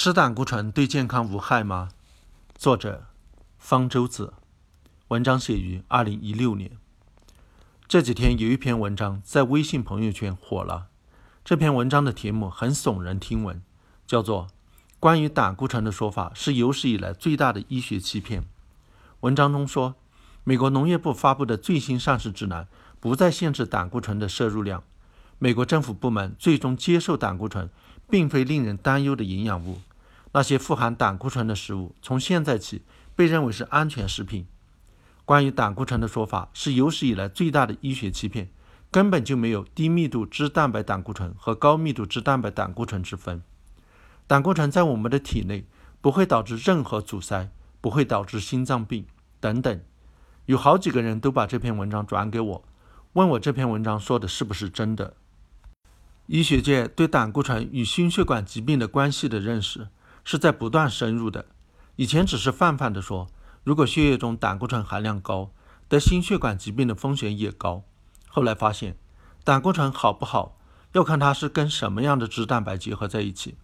[0.00, 1.88] 吃胆固醇对健康无害吗？
[2.54, 3.08] 作者
[3.58, 4.32] 方舟子，
[5.08, 6.70] 文章写于二零一六年。
[7.88, 10.86] 这几天有一篇文章在微信朋友圈火了。
[11.44, 13.60] 这篇文章的题目很耸人听闻，
[14.06, 14.46] 叫做
[15.00, 18.42] 《关于胆固醇的说法是有史以来最大的医学欺骗》。
[19.22, 19.96] 文章中说，
[20.44, 22.68] 美国农业部发布的最新膳食指南
[23.00, 24.84] 不再限制胆固醇的摄入量。
[25.40, 27.68] 美国政府部门最终接受胆固醇
[28.08, 29.80] 并非令人担忧的营养物。
[30.38, 32.82] 那些富含胆固醇的食物，从现在起
[33.16, 34.46] 被认为是安全食品。
[35.24, 38.48] 关于胆固醇的说法是有史以来最大的医学欺骗，
[38.88, 43.42] 根本就没有低密度脂蛋白胆固醇和高密度脂蛋白胆固醇之分。
[44.28, 45.66] 胆固醇在我们的体内
[46.00, 49.06] 不会导致任何阻塞，不会导致心脏病
[49.40, 49.80] 等等。
[50.46, 52.64] 有好几个人都把这篇文章转给我，
[53.14, 55.14] 问我这篇文章说的是不是真的。
[56.26, 59.88] 医学界对胆固醇与心血管疾病的关系的认识。
[60.30, 61.46] 是在不断深入的。
[61.96, 63.28] 以前只是泛泛的说，
[63.64, 65.52] 如果血液中胆固醇含量高，
[65.88, 67.82] 得心血管疾病的风险也高。
[68.28, 68.98] 后来发现，
[69.42, 70.58] 胆固醇好不好，
[70.92, 73.56] 要看它是跟什么样的脂蛋白结合在一起。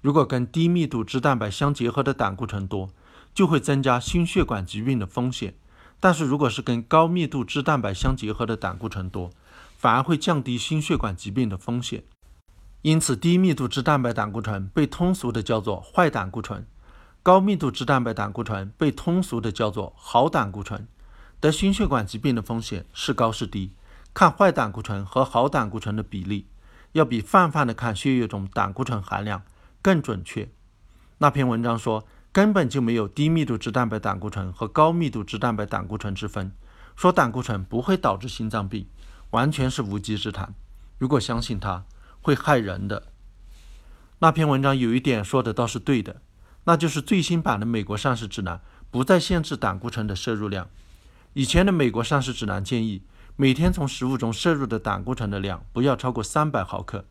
[0.00, 2.90] 如果跟低密度脂蛋白相结合的胆固醇多，
[3.32, 5.52] 就会增加心血管疾病的风险；
[6.00, 9.30] 但是如果是跟高密度脂蛋白相结合的胆固醇多，
[9.76, 12.02] 反而会降低心血管疾病的风险。
[12.82, 16.66] 因此，低密度脂蛋白胆固醇被通俗的叫做坏胆固醇，
[17.22, 20.88] 高密度脂蛋白胆固醇被通俗的叫做好胆固醇。
[21.40, 23.72] 得心血管疾病的风险是高是低，
[24.14, 26.46] 看坏胆固醇和好胆固醇的比例，
[26.92, 29.42] 要比泛泛的看血液中胆固醇含量
[29.82, 30.48] 更准确。
[31.18, 36.50] 那篇文章说根本就没有低密度脂蛋白胆固醇和高密度脂蛋白胆固醇之分，
[36.96, 38.86] 说胆固醇不会导致心脏病，
[39.32, 40.54] 完全是无稽之谈。
[40.96, 41.84] 如果相信他，
[42.20, 43.04] 会害人的。
[44.18, 46.20] 那篇文章有一点说的倒是对的，
[46.64, 50.68] 那就是最新版的美国膳食指南不再限制胆固醇的摄入量。
[51.32, 53.02] 以前的美国膳食指南建议
[53.36, 57.06] 每天从食物中摄入的胆固醇的量不要超过三百毫克，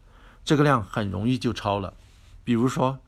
[0.45, 1.93] 这个量很容易就超了。
[2.43, 2.99] 比如说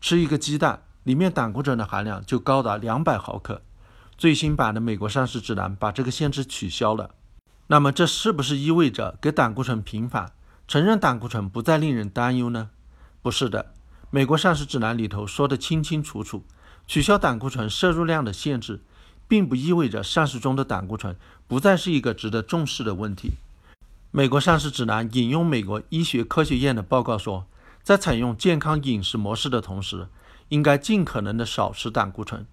[0.00, 3.62] 吃一个鸡蛋，里面胆固醇的含量就高达两百毫克。
[4.16, 7.14] 最新版的美国膳食指南把这个限制取消了。
[7.66, 10.32] 那么这是不是意味着给胆固醇平反？
[10.70, 12.70] 承认胆固醇不再令人担忧呢？
[13.22, 13.72] 不是的，
[14.08, 16.44] 美国膳食指南里头说的清清楚楚，
[16.86, 18.80] 取消胆固醇摄入量的限制，
[19.26, 21.16] 并不意味着膳食中的胆固醇
[21.48, 23.32] 不再是一个值得重视的问题。
[24.12, 27.46] 美国膳食指南引用美国医学科学院的报告说，
[27.82, 30.06] 在采用健康饮食模式的同时，
[30.50, 32.46] 应该尽可能的少吃胆固醇。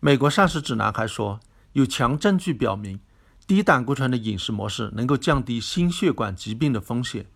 [0.00, 1.38] 美国膳食指南还说，
[1.74, 2.98] 有强证据表明，
[3.46, 7.26] 低胆固醇的饮食模式能够降低心血管疾病的风险。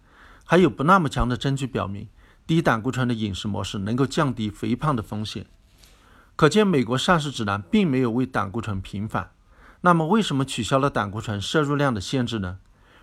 [0.44, 2.08] 还有不那么强的证据表明，
[2.46, 5.46] 低胆固醇的饮食模式能够降低肥胖的风险。
[6.36, 9.30] 可见，美国膳食指南并没有为胆固醇平反。
[9.80, 12.58] 那么，为什么取消了胆固醇摄入量的限制呢？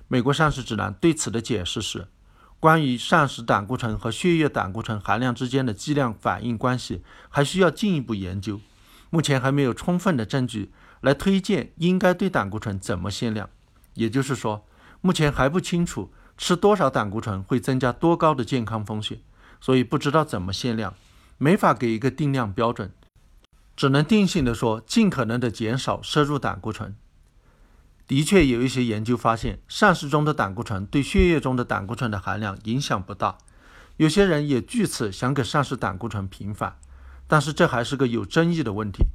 [0.08, 2.08] 美国膳食指南对此的解释是：
[2.60, 8.60] 关于膳食胆固醇和血液胆固醇含量之间的剂量反应关系，还需要进一步研究。
[9.10, 13.50] 目前还没有充分的证据来推荐应该对胆固醇怎么限量。
[13.94, 14.66] 也就是说，
[15.02, 16.12] 目前还不清楚。
[16.42, 19.20] 吃多少胆固醇会增加多高的健康风险？
[19.62, 20.96] 所以不知道怎么限量，
[21.38, 22.92] 没法给一个定量标准，
[23.76, 26.96] 只能定性的说，尽可能的减少摄入胆固醇。
[28.08, 33.38] 的确有一些研究发现，膳食中的胆固醇对血液中的胆固醇的含量影响不大。
[33.98, 36.76] 有些人也据此想给膳食胆固醇平反，
[37.28, 39.06] 但是这还是个有争议的问题。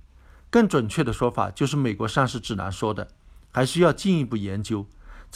[0.49, 3.09] 更准确的说法就是美国膳食指南说的，
[3.51, 4.87] 还需要进一步研究。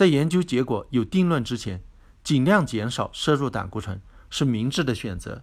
[0.01, 1.83] 在研究结果有定论之前，
[2.25, 4.01] 尽量减少摄入胆固醇
[4.31, 5.43] 是明智的选择。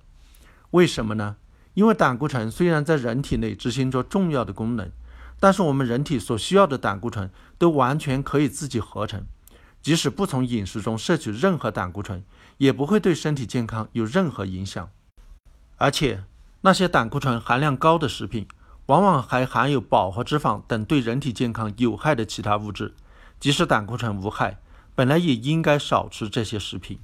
[0.71, 1.35] 为什么呢？
[1.75, 4.89] 因为胆固醇虽然在人体内执行着重要的功能，
[5.39, 7.29] 但是我们人体所需要的胆固醇
[7.59, 9.27] 都完全可以自己合成，
[9.79, 12.23] 即使不从饮食中摄取任何胆固醇，
[12.57, 14.89] 也不会对身体健康有任何影响。
[15.75, 16.23] 而且
[16.61, 18.47] 那些胆固醇含量高的食品，
[18.87, 22.95] 往往还含有饱和脂肪等对人体健康有害的其他物质。
[23.39, 24.57] 即使胆固醇无害，
[24.95, 26.99] 本来也应该少吃这些食品。